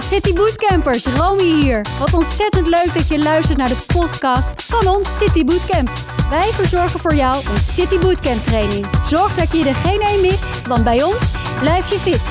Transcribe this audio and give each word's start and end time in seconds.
City 0.00 0.32
Bootcampers, 0.32 1.06
Romy 1.06 1.62
hier. 1.62 1.86
Wat 1.98 2.14
ontzettend 2.14 2.66
leuk 2.66 2.94
dat 2.94 3.08
je 3.08 3.18
luistert 3.18 3.58
naar 3.58 3.68
de 3.68 3.84
podcast 3.94 4.62
van 4.62 4.86
ons 4.86 5.16
City 5.16 5.44
Bootcamp. 5.44 5.90
Wij 6.30 6.50
verzorgen 6.52 7.00
voor 7.00 7.14
jou 7.14 7.36
een 7.36 7.60
City 7.60 7.98
Bootcamp 7.98 8.42
training. 8.42 8.86
Zorg 9.06 9.34
dat 9.34 9.52
je 9.52 9.68
er 9.68 9.74
geen 9.74 10.00
één 10.00 10.20
mist, 10.20 10.66
want 10.66 10.84
bij 10.84 11.02
ons 11.02 11.34
blijf 11.60 11.90
je 11.92 11.98
fit. 11.98 12.22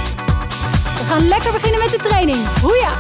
We 0.98 1.06
gaan 1.06 1.28
lekker 1.28 1.52
beginnen 1.52 1.80
met 1.80 1.90
de 1.90 1.98
training. 1.98 2.38
Hoeja! 2.62 2.92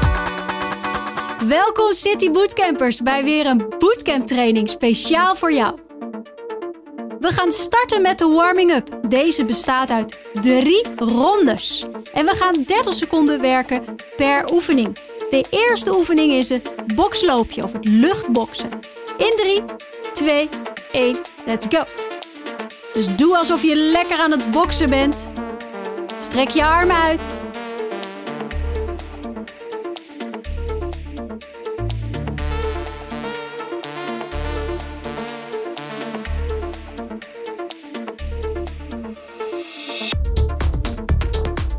Welkom 1.47 1.91
City 1.91 2.31
Bootcampers 2.31 3.01
bij 3.01 3.23
weer 3.23 3.45
een 3.45 3.65
bootcamp 3.79 4.27
training 4.27 4.69
speciaal 4.69 5.35
voor 5.35 5.53
jou. 5.53 5.88
We 7.19 7.31
gaan 7.31 7.51
starten 7.51 8.01
met 8.01 8.17
de 8.17 8.27
warming-up. 8.27 8.97
Deze 9.07 9.45
bestaat 9.45 9.89
uit 9.89 10.19
drie 10.33 10.87
rondes. 10.95 11.85
En 12.13 12.25
we 12.25 12.35
gaan 12.35 12.63
30 12.65 12.93
seconden 12.93 13.41
werken 13.41 13.95
per 14.17 14.51
oefening. 14.51 14.97
De 15.29 15.45
eerste 15.49 15.97
oefening 15.97 16.31
is 16.31 16.49
het 16.49 16.71
boksloopje 16.95 17.63
of 17.63 17.73
het 17.73 17.85
luchtboksen. 17.85 18.69
In 19.17 19.33
3, 19.35 19.63
2, 20.13 20.49
1, 20.91 21.17
let's 21.45 21.65
go. 21.69 21.83
Dus 22.93 23.15
doe 23.15 23.37
alsof 23.37 23.63
je 23.63 23.75
lekker 23.75 24.17
aan 24.17 24.31
het 24.31 24.51
boksen 24.51 24.89
bent. 24.89 25.27
Strek 26.19 26.49
je 26.49 26.65
armen 26.65 26.95
uit. 26.95 27.43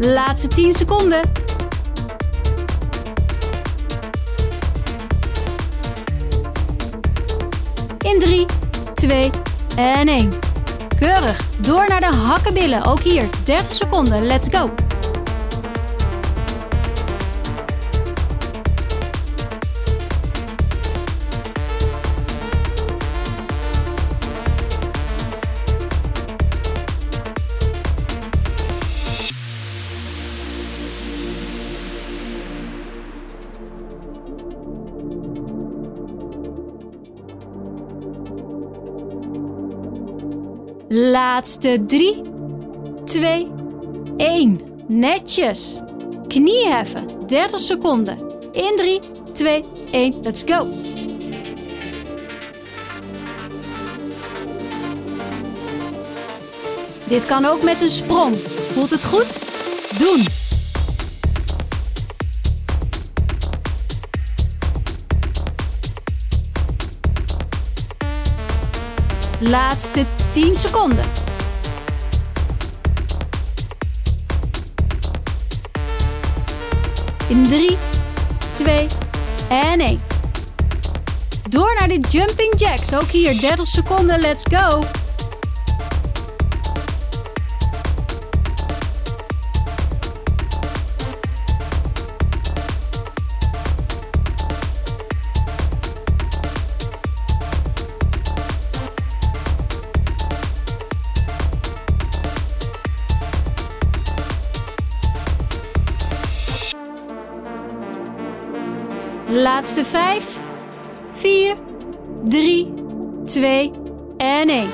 Laatste 0.03 0.49
10 0.49 0.73
seconden. 0.73 1.21
In 7.99 8.21
3, 8.21 8.47
2 8.95 9.31
en 9.77 10.09
1. 10.09 10.33
Keurig. 10.99 11.41
Door 11.61 11.85
naar 11.89 12.01
de 12.01 12.17
hakkenbillen. 12.17 12.85
Ook 12.85 13.01
hier 13.01 13.29
30 13.45 13.75
seconden. 13.75 14.27
Let's 14.27 14.49
go. 14.59 14.71
Laatste 41.41 41.85
3, 41.87 42.23
2, 43.05 43.51
1. 44.17 44.61
Netjes. 44.87 45.81
Knie 46.29 46.67
heffen. 46.67 47.07
30 47.27 47.61
seconden. 47.61 48.19
In 48.53 48.77
3, 48.77 49.01
2, 49.33 49.65
1. 49.91 50.15
Let's 50.23 50.43
go. 50.47 50.69
Dit 57.05 57.27
kan 57.27 57.45
ook 57.45 57.63
met 57.63 57.81
een 57.81 57.89
sprong. 57.89 58.37
Voelt 58.73 58.91
het 58.91 59.05
goed? 59.05 59.39
Doen. 59.99 60.25
Laatste 69.39 70.05
10 70.33 70.55
seconden. 70.55 71.30
In 77.31 77.43
3, 77.43 77.77
2 78.53 78.87
en 79.49 79.81
1. 79.81 80.01
Door 81.49 81.75
naar 81.79 81.89
de 81.89 82.01
jumping 82.09 82.53
jacks. 82.57 82.95
Ook 82.95 83.11
hier 83.11 83.41
30 83.41 83.67
seconden. 83.67 84.21
Let's 84.21 84.43
go. 84.51 84.85
Laatste 109.33 109.85
5, 109.85 110.41
4, 111.13 111.55
3, 112.25 112.73
2 113.25 113.71
en 114.17 114.49
1. 114.49 114.69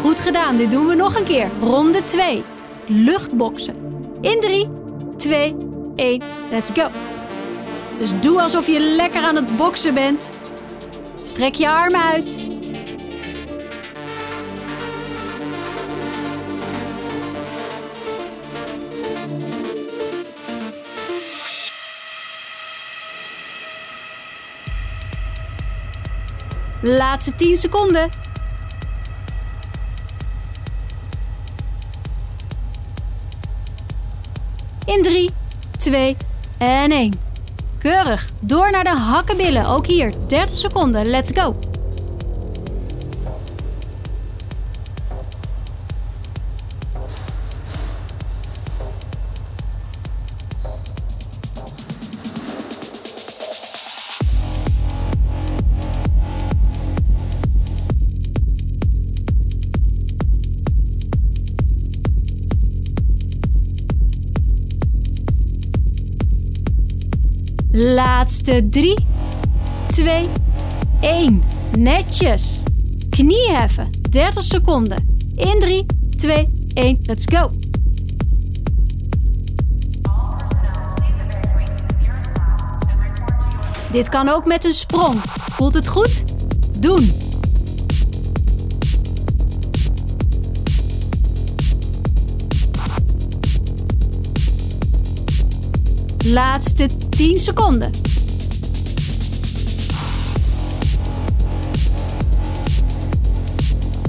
Goed 0.00 0.20
gedaan, 0.20 0.56
dit 0.56 0.70
doen 0.70 0.86
we 0.86 0.94
nog 0.94 1.18
een 1.18 1.24
keer. 1.24 1.48
Ronde 1.62 2.04
2. 2.04 2.42
Luchtboksen. 2.86 3.74
In 4.20 4.40
3, 4.40 4.68
2, 5.16 5.56
1, 5.96 6.22
let's 6.50 6.70
go. 6.74 6.88
Dus 7.98 8.20
doe 8.20 8.40
alsof 8.40 8.66
je 8.66 8.80
lekker 8.80 9.22
aan 9.22 9.36
het 9.36 9.56
boksen 9.56 9.94
bent. 9.94 10.30
Strek 11.22 11.54
je 11.54 11.68
armen 11.70 12.02
uit. 12.02 12.48
Laatste 26.82 27.32
10 27.36 27.56
seconden. 27.56 28.10
In 34.84 35.02
3, 35.02 35.30
2 35.78 36.16
en 36.58 36.90
1. 36.90 37.12
Keurig. 37.78 38.28
Door 38.40 38.70
naar 38.70 38.84
de 38.84 38.90
hakkenbillen. 38.90 39.66
Ook 39.66 39.86
hier 39.86 40.12
30 40.26 40.58
seconden. 40.58 41.06
Let's 41.06 41.30
go. 41.34 41.69
Laatste 68.20 68.68
3, 68.70 68.96
2, 69.86 70.26
1. 71.00 71.42
Netjes. 71.78 72.62
Knie 73.10 73.50
heffen. 73.50 73.90
30 74.10 74.44
seconden. 74.44 75.18
In 75.34 75.58
3, 75.58 75.86
2, 76.16 76.48
1. 76.74 76.98
Let's 77.02 77.24
go. 77.32 77.50
Dit 83.92 84.08
kan 84.08 84.28
ook 84.28 84.46
met 84.46 84.64
een 84.64 84.72
sprong. 84.72 85.20
Voelt 85.50 85.74
het 85.74 85.88
goed? 85.88 86.24
Doen. 86.78 87.19
Laatste 96.24 96.86
10 97.08 97.38
seconden. 97.38 97.90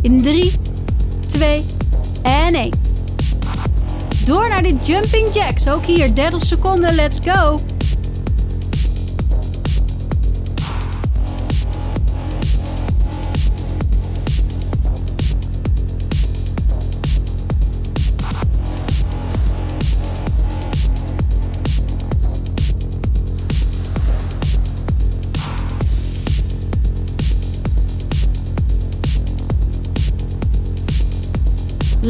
In 0.01 0.21
3, 0.21 0.51
2 1.27 1.63
en 2.21 2.53
1. 2.53 2.71
Door 4.25 4.49
naar 4.49 4.63
de 4.63 4.75
jumping 4.83 5.33
jacks. 5.33 5.67
Ook 5.67 5.85
hier 5.85 6.15
30 6.15 6.41
seconden. 6.41 6.95
Let's 6.95 7.19
go. 7.23 7.59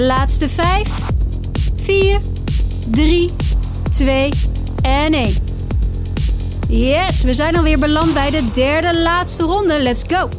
Laatste 0.02 0.50
5, 0.50 0.90
4, 1.76 2.20
3, 2.92 3.30
2 3.92 4.32
en 4.82 5.14
1. 5.14 5.36
Yes, 6.70 7.24
we 7.24 7.34
zijn 7.34 7.56
alweer 7.58 7.80
beland 7.80 8.14
bij 8.14 8.30
de 8.30 8.52
derde 8.52 9.00
laatste 9.00 9.44
ronde. 9.44 9.82
Let's 9.82 10.04
go! 10.08 10.30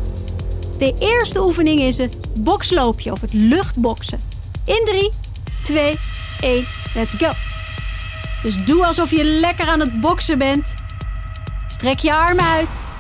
De 0.79 0.95
eerste 0.99 1.45
oefening 1.45 1.81
is 1.81 1.99
het 1.99 2.17
boksloopje 2.39 3.13
of 3.13 3.21
het 3.21 3.33
luchtboksen. 3.33 4.21
In 4.65 4.83
3, 4.85 5.11
2, 5.63 5.99
1, 6.41 6.67
let's 6.95 7.15
go! 7.19 7.31
Dus 8.43 8.57
doe 8.65 8.87
alsof 8.87 9.11
je 9.11 9.25
lekker 9.25 9.67
aan 9.67 9.81
het 9.81 10.01
boksen 10.01 10.39
bent. 10.39 10.75
Strek 11.69 11.99
je 11.99 12.15
armen 12.15 12.45
uit. 12.45 12.93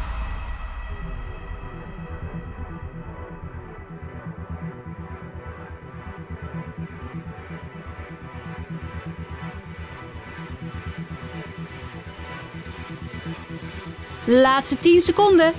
Laatste 14.40 14.78
10 14.78 15.00
seconden. 15.00 15.52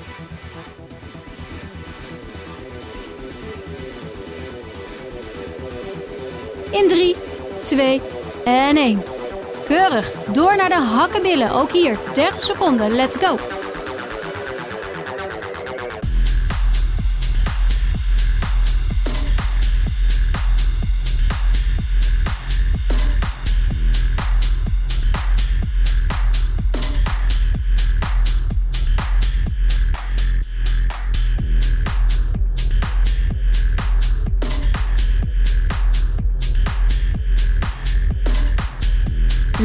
In 6.72 6.88
3, 6.88 7.16
2 7.64 8.02
en 8.46 8.78
1. 8.78 9.04
Keurig. 9.66 10.14
Door 10.28 10.56
naar 10.56 10.70
de 10.70 10.76
hakkenbillen. 10.76 11.52
Ook 11.52 11.72
hier. 11.72 11.98
30 12.14 12.44
seconden. 12.44 12.96
Let's 12.96 13.18
go. 13.18 13.36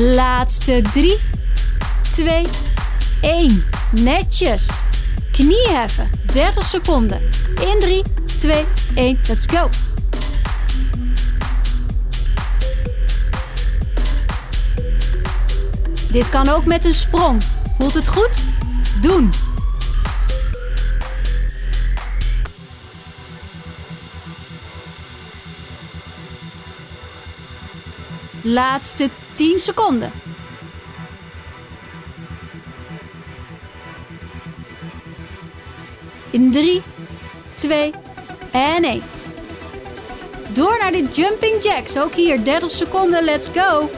Laatste 0.00 0.82
3, 0.92 1.18
2, 2.10 2.46
1. 3.20 3.64
Netjes. 3.90 4.66
Knie 5.32 5.68
heffen. 5.68 6.10
30 6.32 6.64
seconden. 6.64 7.20
In 7.60 7.78
3, 7.78 8.02
2, 8.38 8.64
1. 8.94 9.18
Let's 9.28 9.46
go. 9.46 9.68
Dit 16.10 16.28
kan 16.28 16.48
ook 16.48 16.64
met 16.64 16.84
een 16.84 16.92
sprong. 16.92 17.42
Voelt 17.78 17.94
het 17.94 18.08
goed? 18.08 18.40
Doen. 19.02 19.30
Laatste 28.42 29.08
10 29.32 29.58
seconden. 29.58 30.12
In 36.30 36.50
3, 36.50 36.82
2 37.54 37.92
en 38.52 38.84
1. 38.84 39.02
Door 40.52 40.78
naar 40.80 40.92
de 40.92 41.02
jumping 41.12 41.62
jacks. 41.62 41.98
Ook 41.98 42.14
hier 42.14 42.44
30 42.44 42.70
seconden. 42.70 43.24
Let's 43.24 43.48
go. 43.54 43.90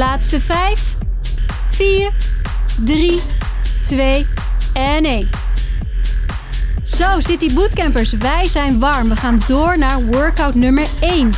Laatste 0.00 0.40
5, 0.40 0.96
4, 1.70 2.12
3, 2.84 3.20
2 3.82 4.26
en 4.72 5.04
1. 5.04 5.30
Zo, 6.84 7.04
City 7.18 7.54
Bootcampers, 7.54 8.12
wij 8.12 8.48
zijn 8.48 8.78
warm. 8.78 9.08
We 9.08 9.16
gaan 9.16 9.40
door 9.46 9.78
naar 9.78 10.04
workout 10.04 10.54
nummer 10.54 10.86
1. 11.00 11.30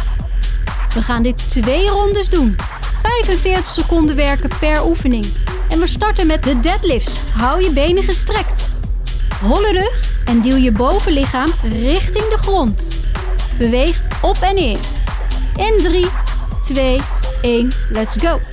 We 0.94 1.02
gaan 1.02 1.22
dit 1.22 1.48
twee 1.48 1.88
rondes 1.88 2.30
doen. 2.30 2.56
45 3.02 3.66
seconden 3.72 4.16
werken 4.16 4.50
per 4.60 4.86
oefening. 4.86 5.26
En 5.68 5.78
we 5.78 5.86
starten 5.86 6.26
met 6.26 6.42
de 6.42 6.60
deadlifts. 6.60 7.20
Hou 7.36 7.62
je 7.62 7.72
benen 7.72 8.02
gestrekt. 8.02 8.70
Holle 9.40 9.72
rug 9.72 10.24
en 10.24 10.42
duw 10.42 10.56
je 10.56 10.72
bovenlichaam 10.72 11.48
richting 11.62 12.28
de 12.28 12.38
grond. 12.38 12.88
Beweeg 13.58 14.02
op 14.20 14.36
en 14.40 14.54
neer. 14.54 14.78
In 15.56 15.78
3, 15.78 16.06
2, 16.62 17.00
1, 17.40 17.72
let's 17.90 18.16
go! 18.16 18.51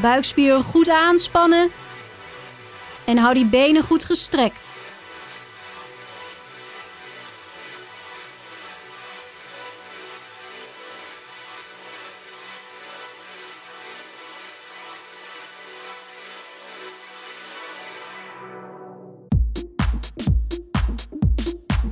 Buikspieren 0.00 0.62
goed 0.62 0.88
aanspannen 0.88 1.72
en 3.04 3.18
hou 3.18 3.34
die 3.34 3.46
benen 3.46 3.82
goed 3.82 4.04
gestrekt. 4.04 4.60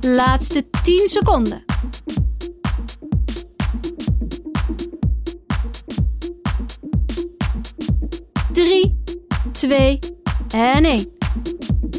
Laatste 0.01 0.65
10 0.83 1.07
seconden. 1.07 1.68
2 9.69 9.99
en 10.53 10.85
1. 10.85 11.05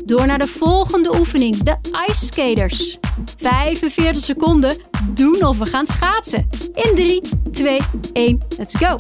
Door 0.04 0.26
naar 0.26 0.38
de 0.38 0.46
volgende 0.46 1.18
oefening, 1.18 1.56
de 1.56 1.76
ice 2.08 2.26
skaters. 2.26 2.98
45 3.36 4.22
seconden 4.22 4.76
doen 5.14 5.44
of 5.44 5.58
we 5.58 5.66
gaan 5.66 5.86
schaatsen. 5.86 6.46
In 6.74 6.94
3, 6.94 7.22
2, 7.50 7.80
1, 8.12 8.40
let's 8.56 8.74
go. 8.74 8.96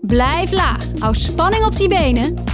Blijf 0.00 0.50
laag. 0.50 0.84
Hou 0.98 1.14
spanning 1.14 1.64
op 1.64 1.76
die 1.76 1.88
benen. 1.88 2.49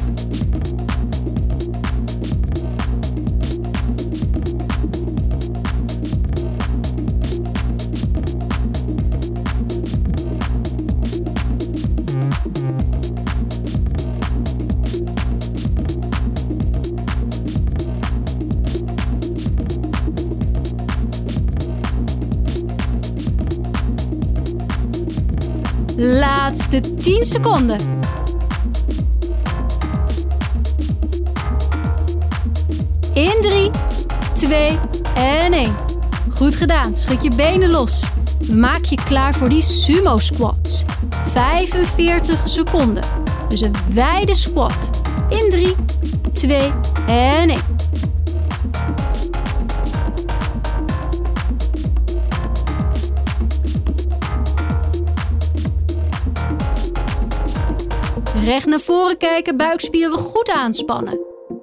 Laatste 26.57 26.95
10 26.97 27.25
seconden. 27.25 27.79
In 33.13 33.37
3, 33.41 33.71
2 34.33 34.79
en 35.15 35.53
1. 35.53 35.77
Goed 36.35 36.57
gedaan. 36.57 36.97
Schud 36.97 37.23
je 37.23 37.31
benen 37.37 37.71
los. 37.71 38.11
Maak 38.55 38.85
je 38.85 38.99
klaar 39.05 39.35
voor 39.35 39.49
die 39.49 39.63
sumo 39.63 40.17
squats. 40.17 40.85
45 41.33 42.49
seconden. 42.49 43.05
Dus 43.49 43.61
een 43.61 43.75
wijde 43.93 44.35
squat. 44.35 44.91
In 45.29 45.51
3, 45.51 45.75
2 46.33 46.73
en 47.07 47.49
1. 47.49 47.61
Recht 58.47 58.67
naar 58.67 58.81
voren 58.81 59.19
kijken, 59.19 59.57
buikspieren 59.57 60.19
goed 60.19 60.50
aanspannen. 60.50 61.19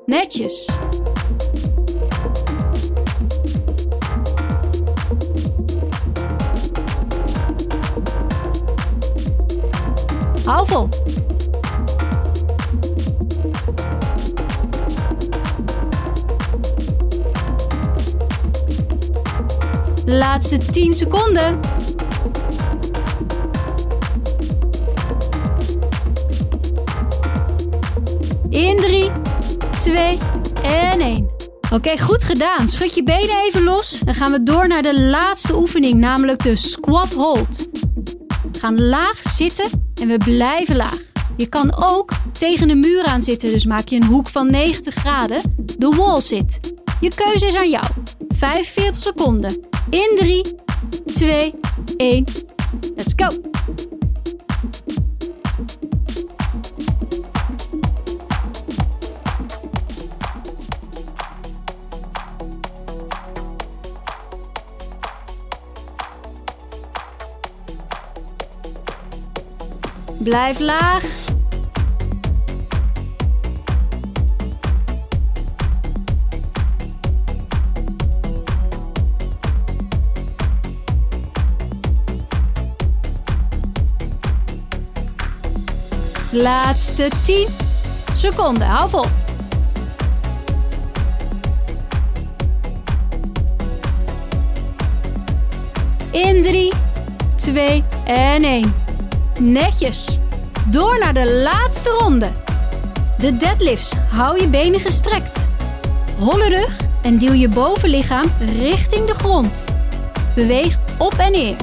Netjes. 0.06 0.78
Hou. 10.46 10.88
Laatste 20.06 20.58
10 20.58 20.94
seconden. 20.94 21.73
2 29.84 30.18
en 30.64 31.00
1. 31.00 31.30
Oké, 31.74 32.00
goed 32.00 32.24
gedaan. 32.24 32.68
Schud 32.68 32.96
je 32.96 33.04
benen 33.04 33.40
even 33.46 33.64
los. 33.64 34.00
Dan 34.00 34.14
gaan 34.14 34.32
we 34.32 34.44
door 34.44 34.68
naar 34.68 34.82
de 34.82 35.00
laatste 35.02 35.58
oefening, 35.58 36.00
namelijk 36.00 36.44
de 36.44 36.56
squat 36.56 37.14
hold. 37.14 37.68
We 38.52 38.60
gaan 38.60 38.82
laag 38.82 39.22
zitten 39.30 39.92
en 40.02 40.08
we 40.08 40.18
blijven 40.18 40.76
laag. 40.76 41.02
Je 41.38 41.50
kan 41.50 41.76
ook 41.76 42.12
tegen 42.32 42.68
de 42.68 42.76
muur 42.76 43.04
aan 43.04 43.24
zitten, 43.24 43.52
dus 43.52 43.66
maak 43.66 43.88
je 43.88 43.96
een 43.96 44.06
hoek 44.06 44.28
van 44.28 44.52
90 44.52 44.94
graden. 44.94 45.56
De 45.78 45.90
wall 45.90 46.22
sit. 46.22 46.60
Je 47.00 47.12
keuze 47.16 47.48
is 47.48 47.56
aan 47.56 47.70
jou. 47.70 47.86
45 48.28 49.02
seconden. 49.02 49.68
In 49.90 50.12
3, 50.16 50.46
2, 51.06 51.54
1. 51.98 52.26
Let's 52.96 53.14
go! 53.16 53.53
Blijf 70.24 70.60
laag. 70.60 71.04
Laatste 86.32 87.10
10 87.26 87.48
seconden. 88.14 88.68
Hou 88.68 88.90
vol. 88.90 89.06
In 96.12 96.42
3, 96.42 96.72
2 97.36 97.84
en 98.06 98.44
1. 98.44 98.83
Netjes. 99.40 100.18
Door 100.70 101.00
naar 101.00 101.14
de 101.14 101.32
laatste 101.32 101.90
ronde. 101.90 102.28
De 103.18 103.38
deadlifts. 103.38 103.94
Hou 104.10 104.42
je 104.42 104.48
benen 104.48 104.80
gestrekt. 104.80 105.46
Holle 106.20 106.50
rug 106.50 106.78
en 107.02 107.18
duw 107.18 107.34
je 107.34 107.50
bovenlichaam 107.50 108.26
richting 108.40 109.06
de 109.06 109.14
grond. 109.14 109.66
Beweeg 110.36 110.80
op 110.98 111.14
en 111.14 111.32
neer. 111.32 111.56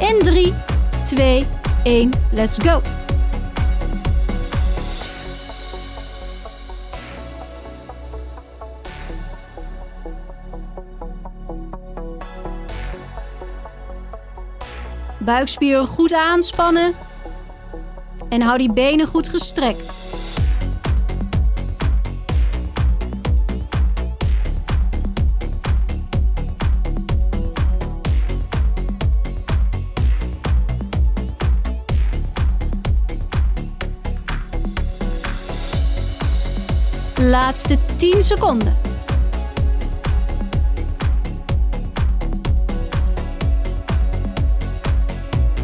In 0.00 0.18
3, 0.18 0.52
2, 1.04 1.44
1. 1.82 2.10
Let's 2.32 2.56
go. 2.58 2.80
Buikspieren 15.28 15.86
goed 15.86 16.12
aanspannen. 16.12 16.94
En 18.28 18.42
hou 18.42 18.58
die 18.58 18.72
benen 18.72 19.06
goed 19.06 19.28
gestrekt. 19.28 19.82
Laatste 37.16 37.78
10 37.96 38.22
seconden. 38.22 38.87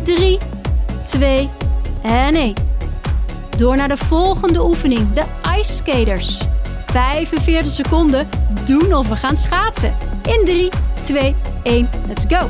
Drie, 0.04 0.38
twee 1.04 1.50
en 2.02 2.34
1. 2.34 2.54
Door 3.56 3.76
naar 3.76 3.88
de 3.88 3.96
volgende 3.96 4.64
oefening, 4.64 5.12
de 5.12 5.24
Ice 5.58 5.72
Skaters. 5.72 6.40
45 6.86 7.66
seconden 7.66 8.28
doen 8.66 8.94
of 8.94 9.08
we 9.08 9.16
gaan 9.16 9.36
schaatsen. 9.36 9.96
In 10.22 10.44
3, 10.44 10.70
2, 11.02 11.34
1, 11.62 11.88
let's 12.06 12.24
go! 12.28 12.48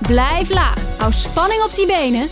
Blijf 0.00 0.50
laag. 0.50 0.78
Hou 0.98 1.12
spanning 1.12 1.62
op 1.62 1.74
die 1.74 1.86
benen. 1.86 2.28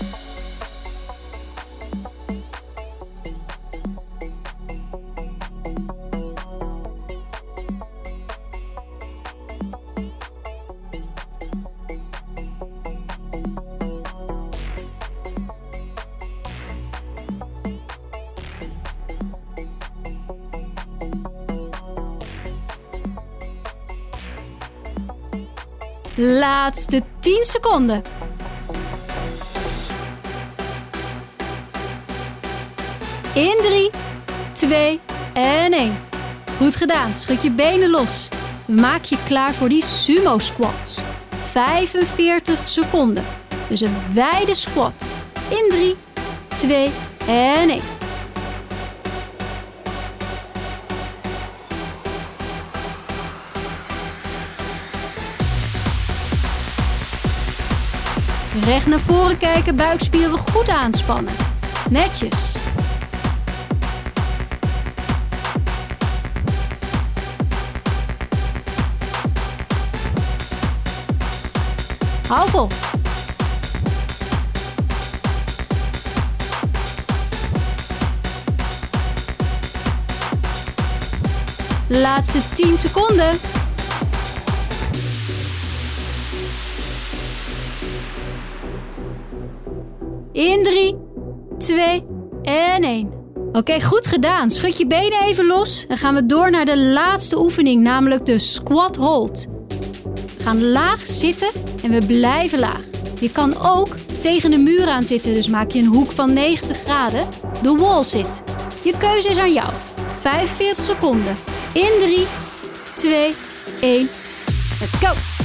Laatste 26.23 27.03
10 27.21 27.45
seconden. 27.45 28.03
In 33.35 33.57
3, 33.61 33.91
2 34.53 35.01
en 35.33 35.73
1. 35.73 35.99
Goed 36.57 36.77
gedaan. 36.77 37.17
Schud 37.17 37.43
je 37.43 37.51
benen 37.51 37.91
los. 37.91 38.29
Maak 38.67 39.05
je 39.05 39.17
klaar 39.25 39.53
voor 39.53 39.69
die 39.69 39.83
sumo 39.83 40.39
squats. 40.39 41.03
45 41.45 42.69
seconden. 42.69 43.25
Dus 43.69 43.81
een 43.81 43.97
wijde 44.15 44.55
squat. 44.55 45.11
In 45.49 45.67
3, 45.69 45.97
2 46.49 46.91
en 47.27 47.71
1. 47.71 48.00
Recht 58.65 58.87
naar 58.87 59.01
voren 59.01 59.39
kijken, 59.39 59.77
buikspieren 59.77 60.39
goed 60.39 60.69
aanspannen. 60.69 61.35
Netjes. 61.91 62.57
Hou. 72.29 72.69
Laatste 81.89 82.41
10 82.55 82.77
seconden. 82.77 83.60
In 90.41 90.63
3, 90.63 90.97
2 91.59 92.05
en 92.43 92.83
1. 92.83 93.13
Oké, 93.53 93.81
goed 93.81 94.07
gedaan. 94.07 94.51
Schud 94.51 94.79
je 94.79 94.87
benen 94.87 95.23
even 95.23 95.47
los. 95.47 95.85
Dan 95.89 95.97
gaan 95.97 96.15
we 96.15 96.27
door 96.27 96.51
naar 96.51 96.65
de 96.65 96.79
laatste 96.79 97.41
oefening, 97.41 97.83
namelijk 97.83 98.27
de 98.27 98.39
squat 98.39 98.97
hold. 98.97 99.47
We 100.37 100.43
gaan 100.43 100.71
laag 100.71 101.01
zitten 101.01 101.49
en 101.83 101.91
we 101.91 102.07
blijven 102.07 102.59
laag. 102.59 102.81
Je 103.21 103.33
kan 103.33 103.61
ook 103.63 103.89
tegen 104.21 104.51
de 104.51 104.59
muur 104.59 104.89
aan 104.89 105.05
zitten, 105.05 105.35
dus 105.35 105.49
maak 105.49 105.71
je 105.71 105.79
een 105.79 105.95
hoek 105.95 106.11
van 106.11 106.33
90 106.33 106.79
graden. 106.79 107.27
De 107.63 107.77
wall 107.77 108.05
sit. 108.05 108.43
Je 108.83 108.95
keuze 108.99 109.29
is 109.29 109.39
aan 109.39 109.53
jou. 109.53 109.73
45 110.21 110.85
seconden. 110.85 111.37
In 111.73 111.93
3, 111.99 112.27
2, 112.95 113.35
1. 113.81 114.09
Let's 114.81 114.97
go! 114.97 115.40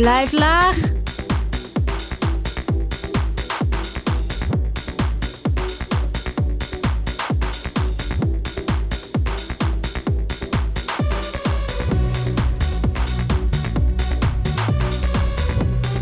Blijf 0.00 0.32
laag. 0.32 0.76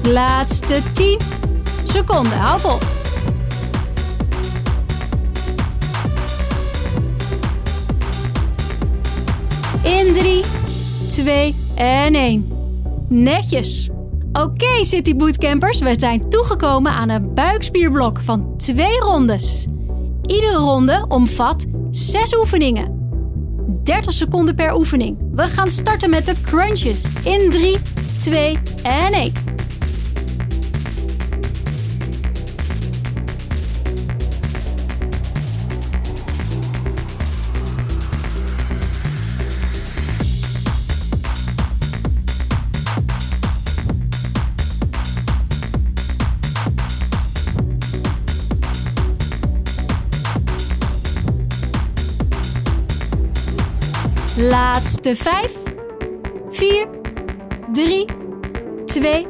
Laatste 0.03 0.83
10 0.93 1.19
seconden. 1.85 2.39
Hou 2.39 2.61
vol. 2.61 2.79
In 9.83 10.13
3, 10.13 10.45
2 11.09 11.55
en 11.75 12.15
1. 12.15 12.58
Netjes. 13.09 13.91
Oké, 14.33 14.85
City 14.85 15.17
Bootcampers, 15.17 15.81
we 15.81 15.95
zijn 15.99 16.29
toegekomen 16.29 16.93
aan 16.93 17.11
een 17.11 17.35
buikspierblok 17.35 18.21
van 18.21 18.57
twee 18.57 19.01
rondes. 19.01 19.67
Iedere 20.27 20.57
ronde 20.57 21.05
omvat 21.09 21.67
6 21.91 22.37
oefeningen. 22.37 22.97
30 23.85 24.13
seconden 24.13 24.55
per 24.55 24.75
oefening. 24.75 25.19
We 25.33 25.43
gaan 25.43 25.71
starten 25.71 26.11
met 26.11 26.27
de 26.27 26.35
crunches 26.43 27.09
in 27.25 27.51
3, 27.51 27.79
2 28.17 28.59
en 28.83 29.13
1. 29.13 29.48
Laatste 54.41 55.17
5, 55.17 55.53
4, 56.51 56.87
3, 57.73 58.07
2 58.87 59.27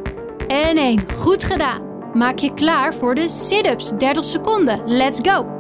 en 0.49 0.77
1. 0.77 1.05
Goed 1.17 1.45
gedaan. 1.45 1.83
Maak 2.13 2.39
je 2.39 2.55
klaar 2.55 2.95
voor 2.95 3.15
de 3.15 3.29
sit-ups. 3.29 3.91
30 3.91 4.25
seconden. 4.25 4.83
Let's 4.87 5.21
go. 5.23 5.58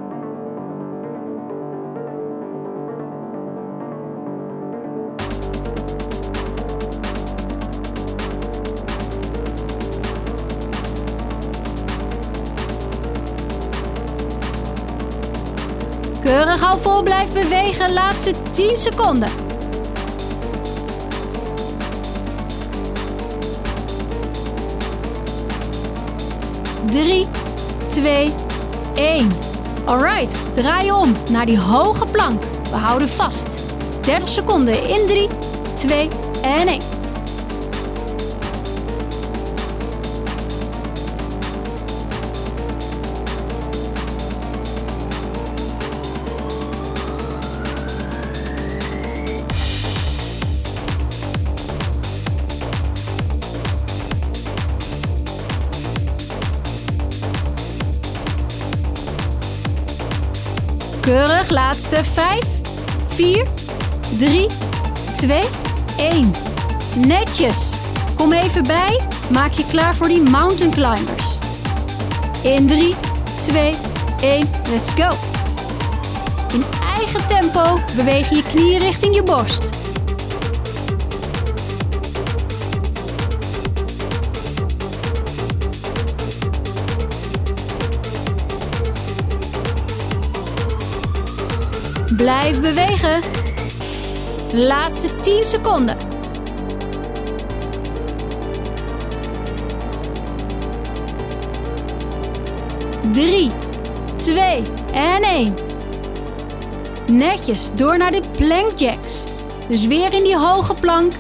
Bewegen. 17.42 17.92
Laatste 17.92 18.33
10 18.53 18.77
seconden. 18.77 19.29
Drie, 26.90 27.27
twee, 27.88 28.33
één. 28.94 29.29
Alright, 29.85 30.37
draai 30.55 30.92
om 30.92 31.12
naar 31.31 31.46
die 31.46 31.61
hoge 31.61 32.07
plank. 32.07 32.42
We 32.70 32.77
houden 32.77 33.09
vast. 33.09 33.59
30 34.01 34.29
seconden 34.29 34.88
in 34.88 35.07
3, 35.07 35.29
2 35.74 36.09
en 36.42 36.68
1. 36.68 36.98
Laatste 61.51 62.05
5, 62.15 62.41
4, 63.09 63.47
3, 64.19 64.47
2, 65.15 65.43
1. 65.97 66.33
Netjes. 67.07 67.73
Kom 68.17 68.33
even 68.33 68.63
bij. 68.63 69.01
Maak 69.31 69.53
je 69.53 69.65
klaar 69.71 69.95
voor 69.95 70.09
die 70.09 70.23
mountain 70.23 70.71
climbers. 70.71 71.39
In 72.43 72.67
3, 72.67 72.95
2, 73.41 73.75
1. 74.21 74.51
Let's 74.71 74.91
go. 74.91 75.09
In 76.53 76.65
eigen 76.97 77.27
tempo 77.27 77.79
beweeg 77.97 78.31
je 78.31 78.43
knieën 78.43 78.79
richting 78.79 79.15
je 79.15 79.23
borst. 79.23 79.78
Blijf 92.49 92.75
bewegen. 92.75 93.21
Laatste 94.53 95.17
10 95.21 95.45
seconden. 95.45 95.97
Drie, 103.13 103.51
twee 104.17 104.63
en 104.93 105.23
één. 105.23 105.55
Netjes 107.07 107.71
door 107.75 107.99
naar 107.99 108.11
de 108.11 108.23
plank 108.37 108.79
jacks. 108.79 109.25
Dus 109.69 109.87
weer 109.87 110.13
in 110.13 110.23
die 110.23 110.37
hoge 110.37 110.75
plank. 110.75 111.13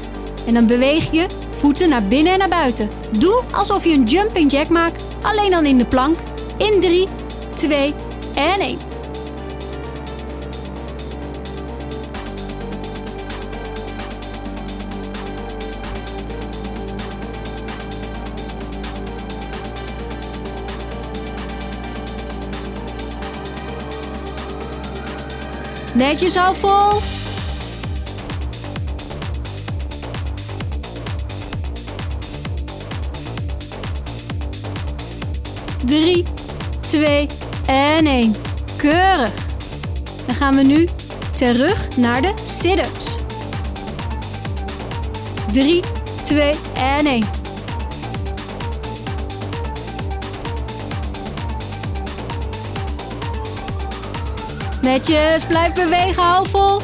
En 0.46 0.54
dan 0.54 0.66
beweeg 0.66 1.10
je 1.10 1.26
voeten 1.56 1.88
naar 1.88 2.02
binnen 2.02 2.32
en 2.32 2.38
naar 2.38 2.48
buiten. 2.48 2.90
Doe 3.10 3.42
alsof 3.52 3.84
je 3.84 3.92
een 3.92 4.04
jumping 4.04 4.52
jack 4.52 4.68
maakt, 4.68 5.02
alleen 5.22 5.50
dan 5.50 5.66
in 5.66 5.78
de 5.78 5.86
plank. 5.86 6.18
In 6.56 6.80
3, 6.80 7.08
2 7.54 7.94
en 8.34 8.60
1. 8.60 8.87
Netjes 25.98 26.36
al 26.36 26.54
vol. 26.54 27.00
Drie, 35.84 36.24
twee 36.80 37.26
en 37.66 38.06
één. 38.06 38.34
Keurig. 38.76 39.46
Dan 40.26 40.34
gaan 40.34 40.54
we 40.54 40.62
nu 40.62 40.88
terug 41.34 41.96
naar 41.96 42.22
de 42.22 42.32
sit-ups. 42.44 43.16
3, 45.52 45.82
2 46.24 46.54
en 46.74 47.06
1. 47.06 47.37
Netjes, 54.82 55.46
blijf 55.46 55.72
bewegen, 55.74 56.22
hou 56.22 56.48
vol. 56.48 56.80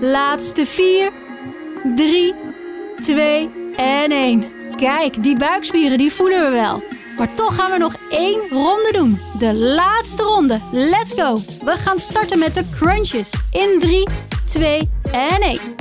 Laatste 0.00 0.66
4, 0.66 1.10
3, 1.96 2.34
2 2.98 3.50
en 3.76 4.10
1. 4.10 4.44
Kijk, 4.76 5.22
die 5.22 5.36
buikspieren 5.36 5.98
die 5.98 6.12
voelen 6.12 6.44
we 6.44 6.50
wel. 6.50 6.82
Maar 7.18 7.34
toch 7.34 7.54
gaan 7.54 7.70
we 7.70 7.78
nog 7.78 7.94
één 8.10 8.40
ronde 8.50 8.88
doen. 8.92 9.23
De 9.38 9.54
laatste 9.54 10.22
ronde. 10.22 10.60
Let's 10.72 11.12
go. 11.12 11.34
We 11.64 11.76
gaan 11.76 11.98
starten 11.98 12.38
met 12.38 12.54
de 12.54 12.64
crunches. 12.70 13.34
In 13.50 13.76
3, 13.78 14.08
2 14.44 14.88
en 15.12 15.40
1. 15.40 15.73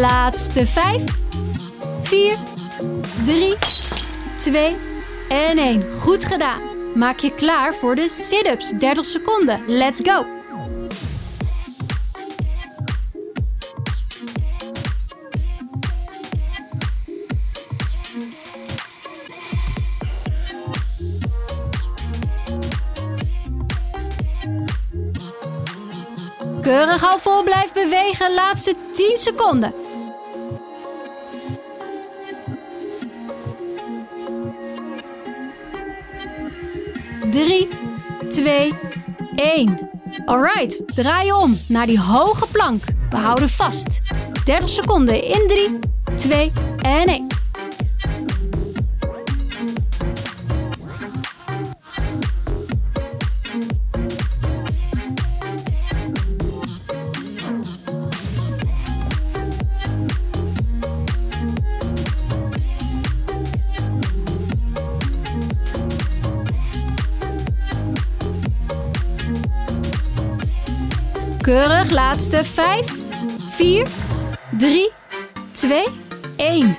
Laatste 0.00 0.66
5, 0.66 1.02
4, 2.02 2.36
3, 3.24 3.56
2 4.36 4.76
en 5.28 5.58
1. 5.58 5.84
Goed 6.00 6.24
gedaan. 6.24 6.60
Maak 6.94 7.18
je 7.18 7.30
klaar 7.30 7.74
voor 7.74 7.94
de 7.94 8.08
sit-ups. 8.08 8.70
30 8.70 9.04
seconden. 9.04 9.60
Let's 9.66 10.00
go. 10.02 10.26
Keurig 26.62 27.10
al 27.10 27.18
vol 27.18 27.42
blijf 27.42 27.72
bewegen. 27.72 28.34
Laatste 28.34 28.74
10 28.92 29.16
seconden. 29.16 29.85
Drie, 37.36 37.68
twee, 38.28 38.72
één. 39.34 39.90
Alright, 40.24 40.82
draai 40.94 41.32
om 41.32 41.58
naar 41.68 41.86
die 41.86 42.00
hoge 42.00 42.46
plank. 42.46 42.84
We 43.10 43.16
houden 43.16 43.48
vast. 43.48 44.00
30 44.44 44.70
seconden 44.70 45.24
in 45.24 45.46
3, 45.46 45.78
2 46.16 46.52
en 46.80 47.08
1. 47.08 47.25
Laatste 71.90 72.44
5, 72.44 72.86
4, 73.50 73.86
3, 74.58 74.90
2, 75.52 75.84
1. 76.36 76.76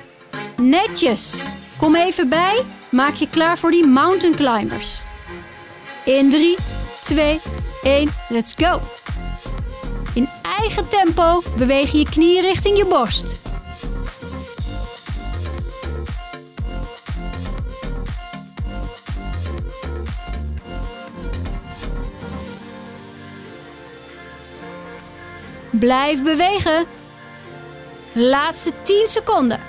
Netjes. 0.56 1.42
Kom 1.78 1.94
even 1.94 2.28
bij. 2.28 2.64
Maak 2.90 3.14
je 3.14 3.28
klaar 3.28 3.58
voor 3.58 3.70
die 3.70 3.86
mountain 3.86 4.34
climbers. 4.34 5.04
In 6.04 6.30
3, 6.30 6.56
2, 7.00 7.40
1, 7.82 8.08
let's 8.28 8.54
go. 8.56 8.80
In 10.14 10.28
eigen 10.58 10.88
tempo 10.88 11.42
beweeg 11.56 11.92
je 11.92 12.04
knieën 12.04 12.42
richting 12.42 12.76
je 12.76 12.86
borst. 12.86 13.36
Blijf 25.78 26.22
bewegen. 26.22 26.86
Laatste 28.12 28.72
10 28.82 29.06
seconden. 29.06 29.60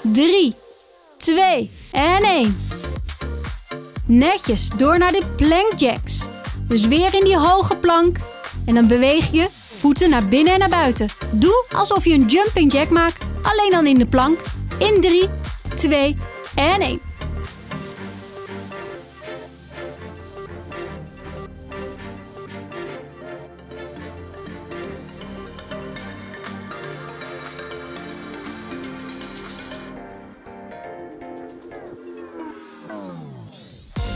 Drie, 0.00 0.54
twee 1.16 1.70
en 1.92 2.22
één. 2.22 2.58
Netjes 4.06 4.70
door 4.76 4.98
naar 4.98 5.12
de 5.12 5.22
plank 5.36 5.72
jacks. 5.76 6.26
Dus 6.68 6.86
weer 6.86 7.14
in 7.14 7.24
die 7.24 7.38
hoge 7.38 7.76
plank. 7.76 8.16
En 8.66 8.74
dan 8.74 8.86
beweeg 8.86 9.32
je 9.32 9.48
voeten 9.50 10.10
naar 10.10 10.28
binnen 10.28 10.52
en 10.52 10.58
naar 10.58 10.68
buiten. 10.68 11.08
Doe 11.30 11.64
alsof 11.76 12.04
je 12.04 12.12
een 12.12 12.26
jumping 12.26 12.72
jack 12.72 12.90
maakt, 12.90 13.24
alleen 13.42 13.70
dan 13.70 13.86
in 13.86 13.98
de 13.98 14.06
plank. 14.06 14.40
In 14.78 15.00
3, 15.00 15.28
2 15.74 16.16
en 16.54 16.80
1. 16.80 17.05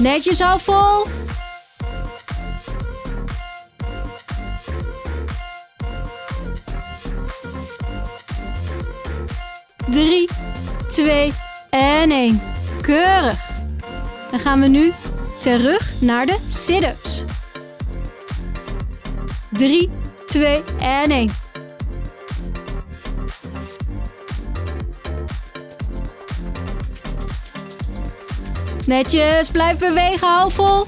Netjes 0.00 0.40
al 0.40 0.58
vol. 0.58 1.06
Drie, 9.90 10.28
twee 10.88 11.32
en 11.70 12.10
één. 12.10 12.42
Keurig. 12.80 13.48
Dan 14.30 14.40
gaan 14.40 14.60
we 14.60 14.66
nu 14.66 14.92
terug 15.38 16.00
naar 16.00 16.26
de 16.26 16.38
sit-ups. 16.46 17.24
3, 19.52 19.90
2 20.26 20.62
en 20.78 21.10
1. 21.10 21.30
Netjes, 28.90 29.50
blijf 29.50 29.78
bewegen, 29.78 30.28
hou 30.28 30.50
vol. 30.50 30.86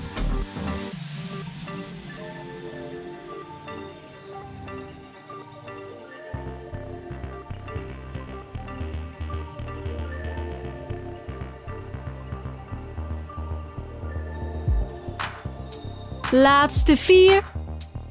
Laatste 16.30 16.96
4, 16.96 17.42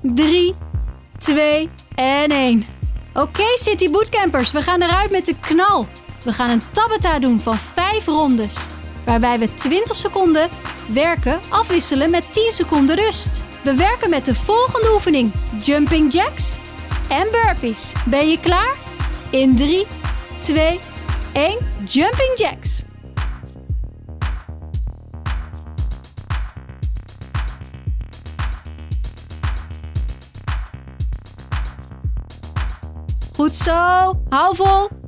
3, 0.01 0.53
2 1.17 1.69
en 1.95 2.29
1. 2.29 2.65
Oké, 3.13 3.43
City 3.55 3.89
Bootcampers, 3.89 4.51
we 4.51 4.61
gaan 4.61 4.81
eruit 4.81 5.11
met 5.11 5.25
de 5.25 5.35
knal. 5.39 5.87
We 6.23 6.33
gaan 6.33 6.49
een 6.49 6.61
tabata 6.71 7.19
doen 7.19 7.39
van 7.39 7.57
5 7.57 8.05
rondes 8.05 8.67
waarbij 9.05 9.39
we 9.39 9.55
20 9.55 9.95
seconden 9.95 10.49
werken 10.93 11.39
afwisselen 11.49 12.09
met 12.09 12.33
10 12.33 12.51
seconden 12.51 12.95
rust. 12.95 13.43
We 13.63 13.75
werken 13.75 14.09
met 14.09 14.25
de 14.25 14.35
volgende 14.35 14.91
oefening: 14.93 15.33
jumping 15.63 16.13
jacks 16.13 16.59
en 17.09 17.27
burpees. 17.31 17.93
Ben 18.05 18.29
je 18.29 18.39
klaar? 18.39 18.75
In 19.29 19.55
3, 19.55 19.85
2, 20.39 20.79
1, 21.33 21.57
jumping 21.85 22.33
jacks. 22.35 22.83
Goed 33.35 33.55
zo, 33.55 34.21
hou 34.29 34.55
vol. 34.55 35.00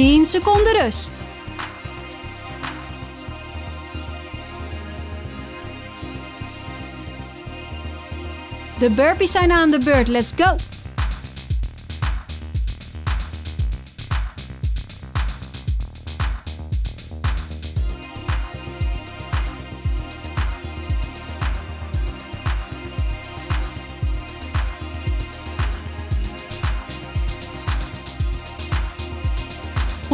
10 0.00 0.24
seconden 0.24 0.72
rust. 0.72 1.28
De 8.78 8.90
burpees 8.90 9.30
zijn 9.30 9.52
aan 9.52 9.70
de 9.70 9.78
beurt. 9.78 10.08
Let's 10.08 10.32
go! 10.36 10.56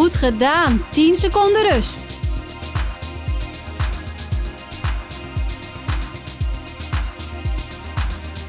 Goed 0.07 0.17
gedaan. 0.17 0.83
10 0.89 1.15
seconden 1.15 1.63
rust. 1.63 2.17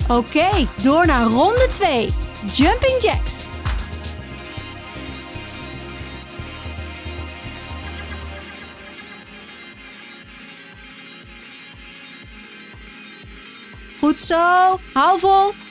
Oké, 0.07 0.67
door 0.81 1.05
naar 1.05 1.25
ronde 1.25 1.67
2. 1.69 2.13
Jumping 2.53 3.01
jacks. 3.03 3.45
Goed 13.99 14.19
zo. 14.19 14.79
Hou 14.93 15.19
vol. 15.19 15.66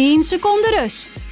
10 0.00 0.22
seconden 0.22 0.70
rust. 0.70 1.24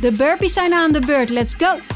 De 0.00 0.12
burpees 0.12 0.52
zijn 0.52 0.72
aan 0.72 0.92
de 0.92 1.00
beurt. 1.00 1.30
Let's 1.30 1.54
go! 1.58 1.93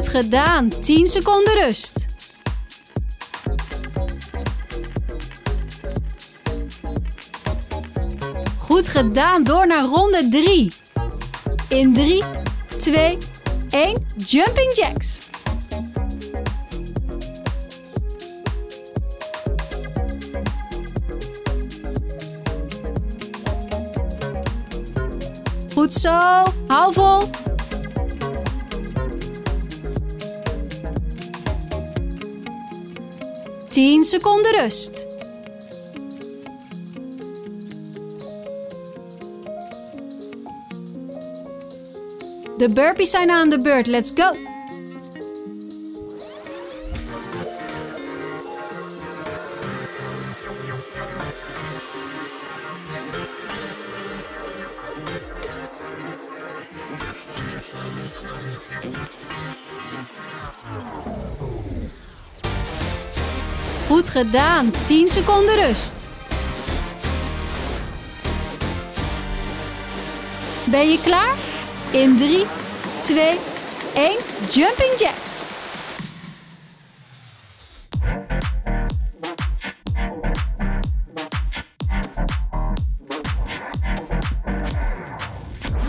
Goed 0.00 0.08
gedaan. 0.08 0.68
10 0.80 1.06
seconden 1.06 1.54
rust. 1.54 2.06
Goed 8.58 8.88
gedaan. 8.88 9.44
Door 9.44 9.66
naar 9.66 9.84
ronde 9.84 10.28
3. 10.28 10.72
In 11.68 11.94
3, 11.94 12.22
2, 12.78 13.18
1. 13.70 14.06
Jumping 14.16 14.74
jacks. 14.74 15.18
Goed 25.74 25.94
zo. 25.94 26.18
Hou 26.66 26.92
vol. 26.92 27.09
10 34.10 34.20
seconden 34.20 34.52
rust. 34.52 35.06
De 42.58 42.68
burpees 42.74 43.10
zijn 43.10 43.30
aan 43.30 43.50
de 43.50 43.58
beurt. 43.58 43.86
Let's 43.86 44.12
go! 44.14 44.49
Gedaan. 64.10 64.70
10 64.82 65.08
seconden 65.08 65.66
rust. 65.66 66.08
Ben 70.64 70.90
je 70.90 71.00
klaar? 71.00 71.34
In 71.90 72.16
3, 72.16 72.46
2, 73.00 73.38
1. 73.94 74.16
Jumping 74.50 74.98
jacks. 74.98 75.42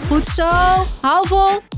Goed 0.07 0.27
zo. 0.27 0.49
Hou 1.01 1.27
vol. 1.27 1.70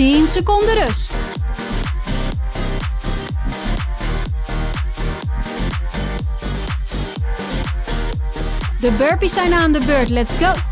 10 0.00 0.26
seconden 0.26 0.74
rust. 0.74 1.14
De 8.80 8.92
burpees 8.98 9.32
zijn 9.32 9.52
aan 9.52 9.72
de 9.72 9.80
beurt. 9.86 10.08
Let's 10.08 10.34
go! 10.34 10.69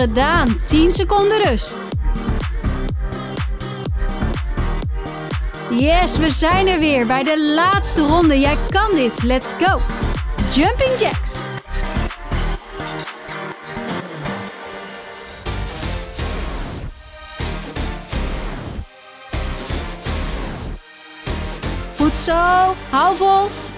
Gedaan. 0.00 0.60
10 0.64 0.90
seconden 0.90 1.42
rust. 1.42 1.76
Yes, 5.70 6.18
we 6.18 6.30
zijn 6.30 6.66
er 6.66 6.78
weer 6.78 7.06
bij 7.06 7.22
de 7.22 7.42
laatste 7.42 8.06
ronde. 8.06 8.40
Jij 8.40 8.56
kan 8.68 8.92
dit. 8.92 9.22
Let's 9.22 9.52
go. 9.58 9.80
Jumping 10.50 11.00
jacks. 11.00 11.40
Goed 21.96 22.16
zo. 22.16 22.74
Hou 22.90 23.16
vol. 23.16 23.69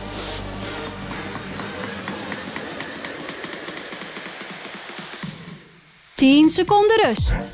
10 6.23 6.49
seconden 6.49 7.01
rust. 7.01 7.51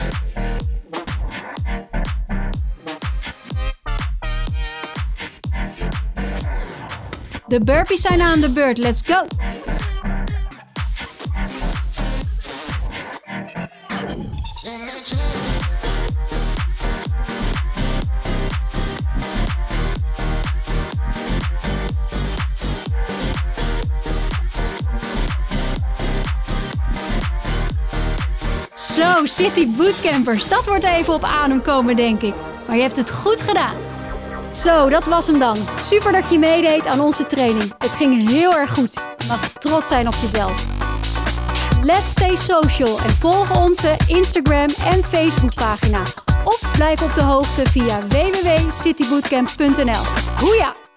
De 7.47 7.61
burpees 7.65 8.01
zijn 8.01 8.21
aan 8.21 8.41
de 8.41 8.51
beurt. 8.51 8.79
Let's 8.79 9.03
go! 9.07 9.27
City 29.39 29.69
Bootcampers. 29.69 30.49
Dat 30.49 30.67
wordt 30.67 30.85
even 30.85 31.15
op 31.15 31.25
adem 31.25 31.63
komen, 31.63 31.97
denk 31.97 32.23
ik. 32.23 32.35
Maar 32.67 32.77
je 32.77 32.83
hebt 32.83 32.97
het 32.97 33.11
goed 33.11 33.43
gedaan. 33.43 33.75
Zo, 34.53 34.89
dat 34.89 35.07
was 35.07 35.27
hem 35.27 35.39
dan. 35.39 35.57
Super 35.81 36.13
dat 36.13 36.31
je 36.31 36.39
meedeed 36.39 36.87
aan 36.87 37.01
onze 37.01 37.27
training. 37.27 37.73
Het 37.79 37.95
ging 37.95 38.29
heel 38.31 38.55
erg 38.55 38.75
goed. 38.75 38.95
Mag 39.29 39.49
trots 39.49 39.89
zijn 39.89 40.07
op 40.07 40.15
jezelf. 40.21 40.67
Let's 41.83 42.11
stay 42.11 42.37
social 42.37 42.99
en 42.99 43.11
volg 43.11 43.61
onze 43.61 43.97
Instagram 44.07 44.69
en 44.93 45.05
Facebook 45.05 45.55
pagina. 45.55 46.03
Of 46.45 46.73
blijf 46.73 47.03
op 47.03 47.15
de 47.15 47.23
hoogte 47.23 47.67
via 47.71 47.99
www.citybootcamp.nl. 48.09 50.05
Hoeja! 50.39 50.88